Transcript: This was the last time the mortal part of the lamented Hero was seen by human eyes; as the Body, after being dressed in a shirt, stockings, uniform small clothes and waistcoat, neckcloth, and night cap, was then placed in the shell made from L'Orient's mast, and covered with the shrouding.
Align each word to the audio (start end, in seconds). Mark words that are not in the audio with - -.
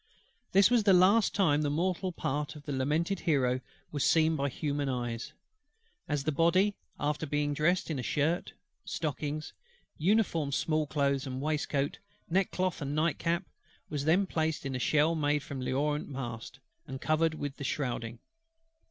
This 0.51 0.71
was 0.71 0.81
the 0.81 0.93
last 0.93 1.35
time 1.35 1.61
the 1.61 1.69
mortal 1.69 2.11
part 2.11 2.55
of 2.55 2.63
the 2.63 2.71
lamented 2.71 3.19
Hero 3.19 3.61
was 3.91 4.03
seen 4.03 4.35
by 4.35 4.49
human 4.49 4.89
eyes; 4.89 5.33
as 6.09 6.23
the 6.23 6.31
Body, 6.31 6.73
after 6.99 7.27
being 7.27 7.53
dressed 7.53 7.91
in 7.91 7.99
a 7.99 8.01
shirt, 8.01 8.53
stockings, 8.83 9.53
uniform 9.99 10.51
small 10.53 10.87
clothes 10.87 11.27
and 11.27 11.39
waistcoat, 11.39 11.99
neckcloth, 12.31 12.81
and 12.81 12.95
night 12.95 13.19
cap, 13.19 13.43
was 13.91 14.05
then 14.05 14.25
placed 14.25 14.65
in 14.65 14.73
the 14.73 14.79
shell 14.79 15.13
made 15.13 15.43
from 15.43 15.61
L'Orient's 15.61 16.09
mast, 16.11 16.57
and 16.87 16.99
covered 16.99 17.35
with 17.35 17.57
the 17.57 17.63
shrouding. 17.63 18.17